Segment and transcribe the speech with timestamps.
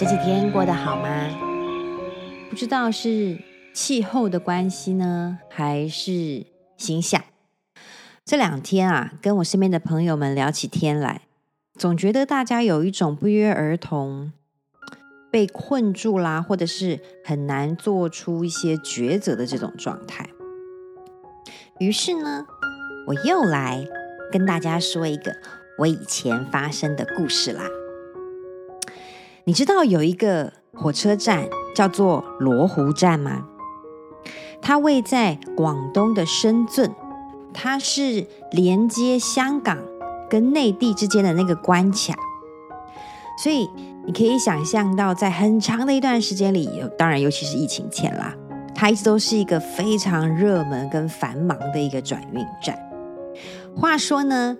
[0.00, 1.28] 这几天过得好吗？
[2.48, 3.36] 不知道是
[3.74, 6.46] 气候的关系呢，还是
[6.78, 7.22] 形象？
[8.24, 11.26] 这两天啊，跟我身边的朋友们聊起天来，
[11.74, 14.32] 总觉得大家有一种不约而同
[15.30, 20.30] 被困住啦，或者是很难做出一些抉择的这种状态。
[21.78, 22.46] 于是呢，
[23.08, 23.86] 我又来
[24.32, 25.36] 跟大家说一个
[25.76, 27.64] 我以前发生的故事啦。
[29.44, 33.46] 你知道有一个火车站叫做罗湖站吗？
[34.60, 36.94] 它位在广东的深圳，
[37.54, 39.78] 它是连接香港
[40.28, 42.14] 跟内地之间的那个关卡，
[43.42, 43.68] 所以
[44.04, 48.34] 你可以想象到，在很长的一段时间里，有当然尤其是疫情前啦，
[48.74, 52.78] 它一直都是一个非常热门跟繁忙的一个转运站。
[53.74, 54.56] 话说呢，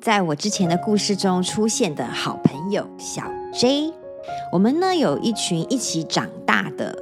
[0.00, 3.22] 在我之前的故事中出现的好朋友小
[3.54, 3.94] J。
[4.52, 6.96] 我们呢有一群一起长大的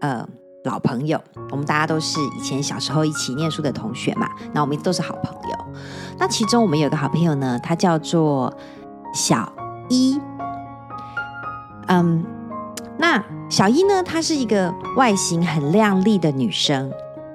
[0.00, 0.26] 呃
[0.64, 5.56] 老朋友，我们大家都是以前小时候一起念书的同学嘛，那我们都是好朋友。
[6.18, 8.52] 那其中我们有个好朋友呢，她叫做
[9.14, 9.50] 小
[9.88, 10.20] 一。
[11.88, 12.24] 嗯，
[12.98, 16.92] 那小一呢，她是一个外形很靓丽的女生，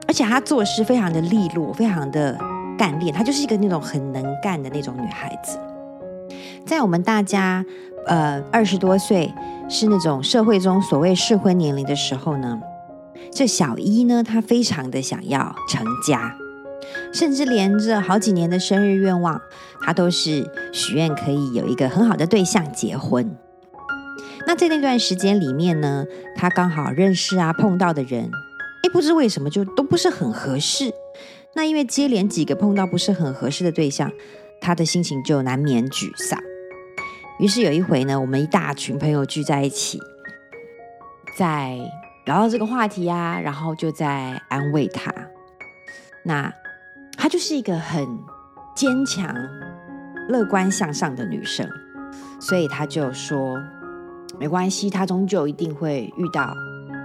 [0.08, 2.38] 而且她做事非常的利落，非常的
[2.78, 5.58] 干练，她就是一个那种很能干的那种女孩子。
[6.66, 7.66] 在我们大家。
[8.08, 9.34] 呃，二十多岁
[9.68, 12.62] 是那种社会中所谓适婚年龄的时候呢，
[13.32, 16.36] 这小一呢，她非常的想要成家，
[17.12, 19.42] 甚至连着好几年的生日愿望，
[19.82, 23.36] 她都是许愿可以有一个很好的对象结婚。
[24.46, 28.30] 那在那段时间里面呢，她刚好认识啊碰到的人，
[28.84, 30.94] 诶，不知为什么就都不是很合适。
[31.56, 34.12] 那因为接连几个碰到不是很合适的对象，
[34.62, 36.40] 她的心情就难免沮丧。
[37.38, 40.00] 于是有一回呢，我们一大群朋友聚在一起，
[41.38, 41.78] 在
[42.26, 45.14] 聊到这个话题啊，然后就在安慰他。
[46.24, 46.52] 那
[47.18, 48.08] 她就是一个很
[48.74, 49.36] 坚强、
[50.30, 51.70] 乐观向上的女生，
[52.40, 53.62] 所以她就说
[54.40, 56.56] ：“没关系，她终究一定会遇到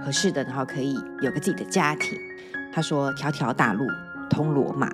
[0.01, 2.17] 合适的，然后可以有个自己的家庭。”
[2.73, 3.85] 她说：“条条大路
[4.29, 4.89] 通罗马。”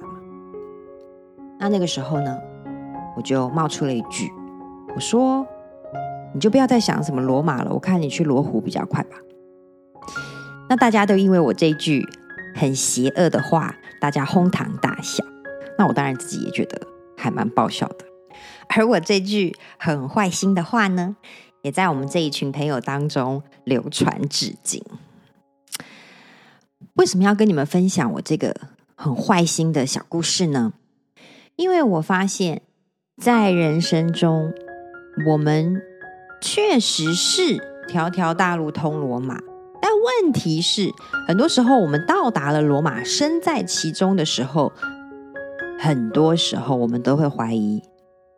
[1.59, 2.35] 那那个时候呢，
[3.15, 4.31] 我就冒出了一句。
[4.95, 5.45] 我说，
[6.33, 9.17] 你就不要再想什么罗马了，我看你去罗湖比较快吧。
[10.69, 12.03] 那大家都因为我这句
[12.55, 15.23] 很邪恶的话，大家哄堂大笑。
[15.77, 16.81] 那我当然自己也觉得
[17.15, 18.05] 还蛮爆笑的。
[18.69, 21.15] 而我这句很坏心的话呢，
[21.61, 24.83] 也在我们这一群朋友当中流传至今。
[26.95, 28.55] 为什么要跟你们分享我这个
[28.95, 30.73] 很坏心的小故事呢？
[31.55, 32.63] 因为我发现，
[33.21, 34.53] 在人生中。
[35.25, 35.81] 我们
[36.41, 37.57] 确实是
[37.87, 39.39] 条条大路通罗马，
[39.81, 39.91] 但
[40.21, 40.91] 问题是，
[41.27, 44.71] 很多时候我们到达了罗马，身在其中的时候，
[45.79, 47.81] 很多时候我们都会怀疑，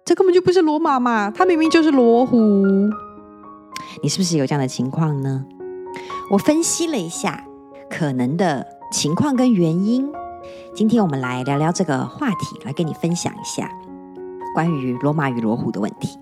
[0.06, 2.38] 这根本就不是罗马嘛，它明明就是罗湖。
[4.02, 5.44] 你是不是有这样的情况呢？
[6.32, 7.44] 我分析了一下
[7.90, 10.10] 可能的情况跟原因，
[10.74, 13.70] 今天我们来聊聊这个话题，来跟你分享一下
[14.56, 16.18] 关于罗马与罗湖的问题。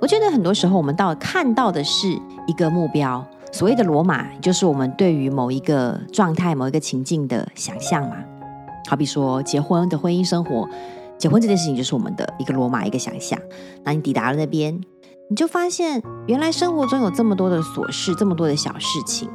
[0.00, 2.08] 我觉得很多时候，我们到看到的是
[2.46, 8.16] 一个目标，所谓的罗马，就是我们对于某一个状态、某一个情境的想象嘛。
[8.86, 10.68] 好比说，结婚的婚姻生活，
[11.16, 13.38] 结婚这件事情就是我们的一个罗马，一个想象。
[13.82, 14.78] 那你抵达了那边，
[15.30, 19.30] 你就发现，原来生活中有这么多的琐事，这么多的小事情，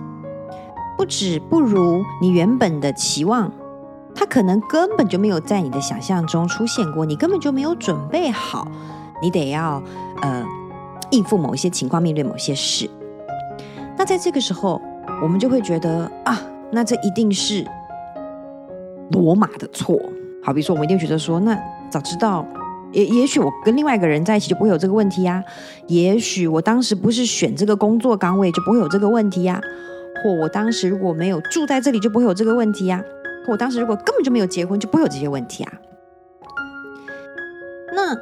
[0.96, 3.52] 不止不如你原本的期望，
[4.14, 8.68] 它可能根本就没有在你的想象中出现过，你根本就没有准备好，
[9.22, 9.82] 你得要
[10.22, 10.46] 呃。
[11.12, 12.88] 应付某一些情况，面对某些事，
[13.98, 14.80] 那在这个时候，
[15.24, 16.40] 我们就会觉得啊，
[16.70, 17.66] 那这一定是
[19.10, 20.00] 罗马的错。
[20.44, 21.58] 好比说，我们一定觉得说，那
[21.90, 22.46] 早知道，
[22.92, 25.44] 也也许我跟另外一个人在一起就不会有这个问题呀。
[25.88, 29.60] 也许我当时不是选这个工作岗位就不会有这个问题呀。
[30.24, 33.04] 或我当时如果没有住在这里就不会有这个问题呀。
[33.48, 35.74] 我当时如果根本就没有结婚就不会有这些问题啊。
[37.96, 38.16] 那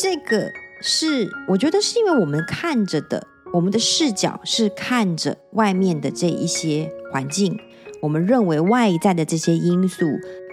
[0.00, 0.50] 这个。
[0.82, 7.60] 是，我觉得是因为我们看着的，我们的视角是看着外面的这一些环境，
[8.00, 10.06] 我们认为外在的这些因素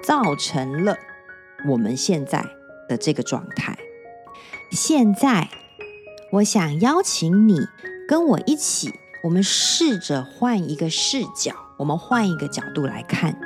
[0.04, 0.98] 造成了
[1.70, 2.46] 我们现在
[2.90, 3.78] 的这个状态。
[4.70, 5.48] 现在，
[6.34, 7.62] 我想邀请你
[8.06, 8.92] 跟我一起，
[9.24, 13.40] 我们试着换一个视角，我们换一个角度来看。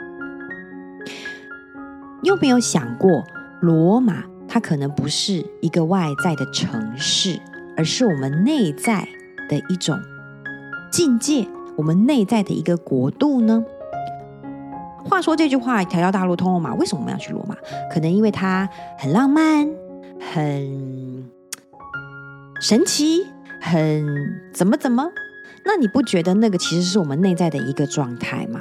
[2.24, 3.24] 你有没有想过
[3.62, 4.31] 罗马？
[4.54, 7.40] 它可能不是一个外在的城市，
[7.78, 9.08] 而是我们内在
[9.48, 9.98] 的一种
[10.92, 13.64] 境界，我们内在的一个国度呢？
[15.06, 17.56] 话说这句话，条条大路通罗马，为什么我们要去罗马？
[17.90, 18.68] 可能因为它
[19.00, 19.70] 很浪漫，
[20.20, 21.26] 很
[22.60, 23.26] 神奇，
[23.62, 24.06] 很
[24.54, 25.10] 怎么怎么？
[25.64, 28.60] 那你不觉得那个其实是我们内在的一个状态吗？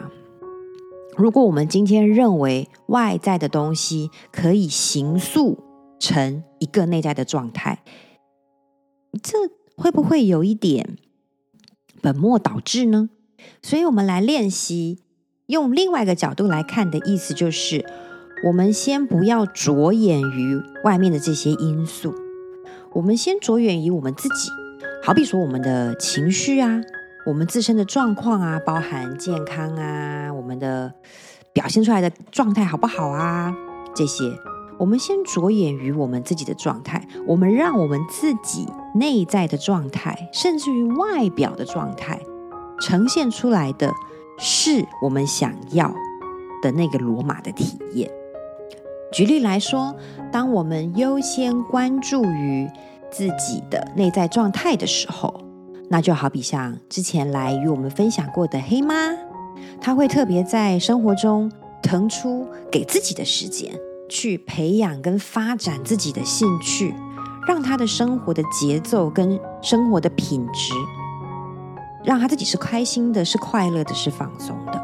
[1.16, 5.58] 如果我们今天认为外在的东西可以形塑
[6.00, 7.84] 成一个内在的状态，
[9.22, 9.38] 这
[9.76, 10.96] 会不会有一点
[12.02, 13.10] 本末倒置呢？
[13.62, 15.04] 所以，我们来练习
[15.46, 17.86] 用另外一个角度来看的意思，就是
[18.46, 22.14] 我们先不要着眼于外面的这些因素，
[22.94, 24.50] 我们先着眼于我们自己。
[25.02, 26.80] 好比说，我们的情绪啊。
[27.26, 30.90] 我们自身的状况啊，包含健康啊，我们的
[31.52, 33.54] 表现出来的状态好不好啊？
[33.94, 34.24] 这些，
[34.80, 42.18] 我们先着眼于我们自己的状态，我们让我们自己内在的状态，甚至于外表的状态，
[42.80, 43.92] 呈现出来的
[44.38, 45.94] 是我们想要
[46.62, 48.10] 的那个罗马的体验。
[49.12, 49.94] 举例来说，
[50.32, 52.66] 当我们优先关注于
[53.10, 55.42] 自己的内在状态的时候。
[55.92, 59.12] 那就好比像之前来与我们分享过的黑妈，
[59.80, 61.50] 她会特别在生活中
[61.82, 63.74] 腾出给自己的时间，
[64.10, 66.94] 去培养跟发展自己的兴趣，
[67.46, 70.74] 让他的生活的节奏跟生活的品质，
[72.04, 74.82] 让他自己是开心的，是快乐的，是放松的。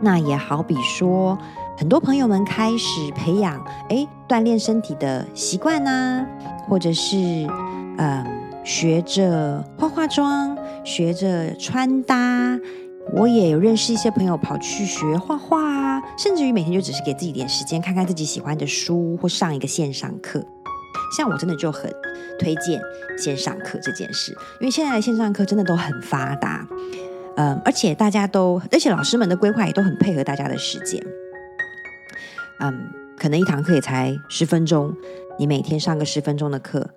[0.00, 1.36] 那也好比说，
[1.76, 3.58] 很多朋友们开始培养
[3.88, 6.24] 哎锻炼身体的习惯呐、
[6.68, 7.96] 或者是嗯。
[7.96, 8.26] 呃
[8.66, 12.58] 学着化化妆，学着穿搭，
[13.14, 15.65] 我也有认识一些朋友跑去学画画，
[16.18, 20.44] 甚至于每天就只是给自己点时间，看看自己喜欢的书或上一个线上课。
[21.16, 21.92] 像我真的就很
[22.38, 22.80] 推荐
[23.18, 26.66] 线上课这件事，因为现在的线上课真的都很发达，
[27.36, 31.00] 嗯，而且大家都，而且老师们的规划也都很配合大家的时间，
[32.60, 34.92] 嗯，可能一堂课也才十分钟，
[35.38, 36.90] 你每天上个十分钟的课。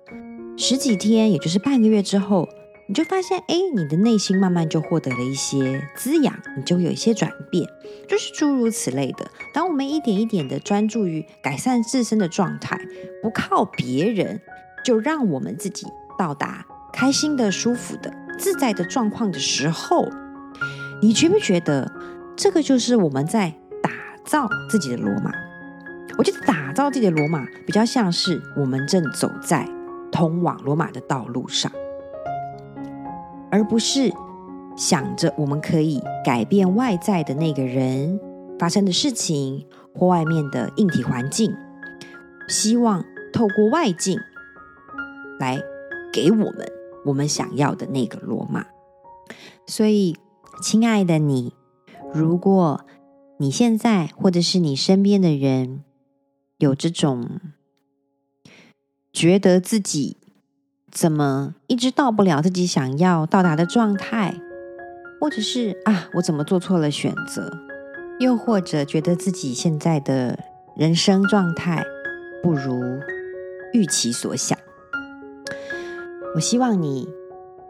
[0.56, 2.48] 十几天，也就是半个月之后，
[2.90, 7.64] 你就发现，哎，你的内心慢慢就获得了一些滋养，你就有一些转变，
[8.08, 9.30] 就是诸如此类的。
[9.54, 12.80] 当我们一点一点的专注于改善自身的状态，
[13.22, 14.40] 不靠别人，
[14.84, 15.86] 就让我们自己
[16.18, 20.08] 到达开心的、舒服的、自在的状况的时候，
[21.00, 21.92] 你觉不觉得
[22.34, 23.92] 这个就是我们在打
[24.24, 25.30] 造自己的罗马？
[26.18, 29.68] 我觉得打造自己的罗马比较像是我们正走在。
[30.10, 31.70] 通往罗马的道路上，
[33.50, 34.12] 而不是
[34.76, 38.18] 想着我们可以改变外在的那个人
[38.58, 41.54] 发生的事情或外面的硬体环境，
[42.48, 44.18] 希望透过外境
[45.38, 45.60] 来
[46.12, 46.72] 给我们
[47.04, 48.66] 我们想要的那个罗马。
[49.66, 50.16] 所以，
[50.62, 51.54] 亲爱的你，
[52.12, 52.84] 如果
[53.38, 55.82] 你现在或者是你身边的人
[56.58, 57.40] 有这种，
[59.12, 60.18] 觉得自己
[60.90, 64.34] 怎么一直到不了自己想要到达的状态，
[65.20, 67.50] 或者是啊，我怎么做错了选择，
[68.18, 70.38] 又或者觉得自己现在的
[70.76, 71.84] 人生状态
[72.42, 72.82] 不如
[73.72, 74.58] 预期所想，
[76.34, 77.08] 我希望你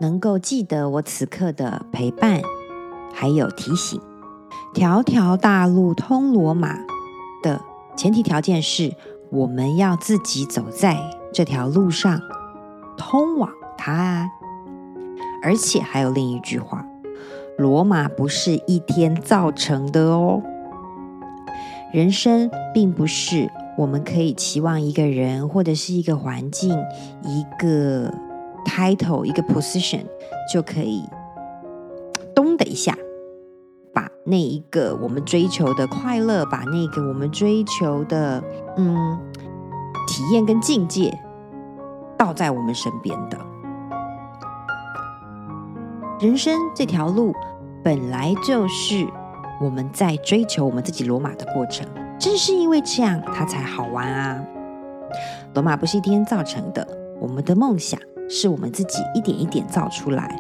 [0.00, 2.40] 能够记得我此刻的陪伴，
[3.12, 4.00] 还有提醒。
[4.73, 6.78] 条条大路通罗马
[7.42, 7.61] 的
[7.97, 8.95] 前提条件是，
[9.30, 10.99] 我们要自己走在。
[11.33, 12.21] 这条路上
[13.00, 14.30] 通往它，
[15.42, 16.85] 而且还有另一句话：
[17.57, 20.42] 罗马不是一天造成的哦。
[21.95, 26.71] 人生并不是我们可以期望一个人或者是一个环境、
[27.23, 28.12] 一个
[28.66, 30.04] title、一个 position
[30.52, 31.02] 就可以
[32.35, 32.95] 咚的一下
[33.95, 38.45] 把那一个我们追求的快乐，把那个我们追求的
[38.76, 39.19] 嗯。
[40.12, 41.16] 体验跟境界
[42.21, 43.39] 倒在我们身边的
[46.21, 47.35] 人生这条路，
[47.83, 49.09] 本来就是
[49.59, 51.87] 我们在追求我们自己罗马的过程。
[52.19, 54.39] 正是因为这样，它才好玩啊！
[55.55, 56.87] 罗马不是一天造成的，
[57.19, 57.99] 我们的梦想
[58.29, 60.39] 是我们自己一点一点造出来。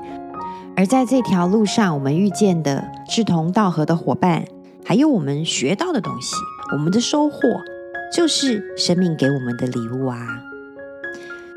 [0.76, 4.44] 而在这条路上，我们遇见的志同道合的伙伴，
[4.84, 6.36] 还有我们学到的东西，
[6.72, 7.38] 我们的收获。
[8.12, 10.18] 就是生命给我们的礼物啊！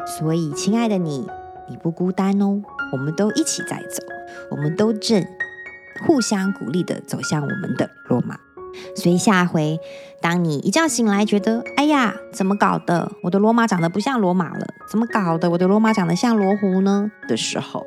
[0.05, 1.27] 所以，亲爱的你，
[1.69, 4.03] 你不孤单哦，我们都一起在走，
[4.51, 5.25] 我们都正
[6.05, 8.37] 互相鼓励的走向我们的罗马。
[8.95, 9.79] 所以下回，
[10.19, 13.11] 当你一觉醒来觉得“哎呀，怎么搞的？
[13.23, 15.51] 我的罗马长得不像罗马了，怎么搞的？
[15.51, 17.85] 我的罗马长得像罗湖呢？”的时候，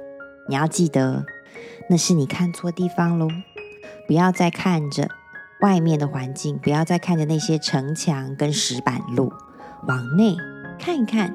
[0.49, 1.25] 你要记得，
[1.91, 3.29] 那是你看错地方喽。
[4.07, 5.09] 不要再看着
[5.61, 9.33] 外面的环境，不要再看着那些城墙跟石板路，
[9.89, 10.37] 往内
[10.79, 11.35] 看一看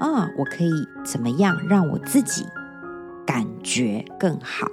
[0.00, 2.46] 啊，我可以怎么样让我自己
[3.26, 4.66] 感觉更好，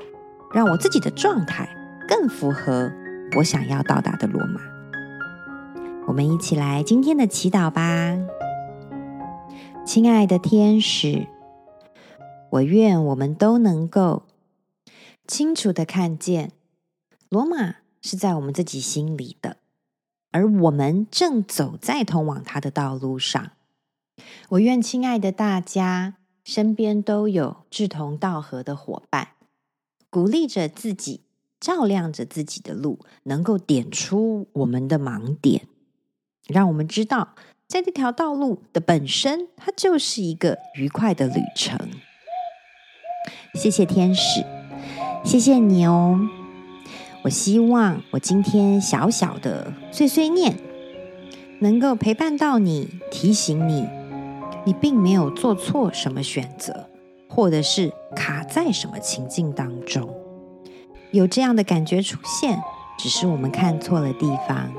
[0.53, 1.69] 让我自己的状态
[2.07, 2.91] 更符合
[3.37, 4.59] 我想要到达的罗马。
[6.07, 8.17] 我们一起来今天的祈祷吧，
[9.85, 11.27] 亲爱的天使，
[12.49, 14.23] 我愿我们都能够
[15.27, 16.51] 清楚的看见。
[17.29, 19.57] 罗马是在我们自己心里的，
[20.31, 23.51] 而我们正走在通往它的道路上。
[24.50, 29.30] 我愿亲爱的大家身边都有志同道合的伙伴，
[30.10, 31.22] 鼓励着自己，
[31.60, 35.68] 照亮着自己的路，能够点出我们的盲点，
[36.48, 37.36] 让我们知道，
[37.68, 41.80] 在这条道路的本身，它就是一个愉快的旅程。
[43.53, 44.44] 谢谢天使，
[45.24, 46.20] 谢谢你哦。
[47.24, 50.58] 我希望我今天小小的碎碎念，
[51.60, 53.88] 能够陪伴到你，提醒你，
[54.63, 56.88] 你并没有做错什么选择，
[57.27, 60.10] 或者是卡在什么情境当中。
[61.12, 62.62] 有这样的感觉出现，
[62.98, 64.72] 只是我们看错了地方。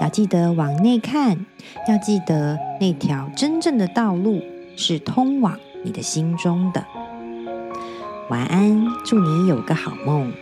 [0.00, 1.46] 要记得往内看，
[1.86, 4.40] 要记得那条真正的道路
[4.76, 6.84] 是通往你的心中的。
[8.30, 10.32] 晚安，祝你有个好梦。